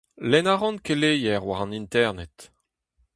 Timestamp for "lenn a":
0.29-0.55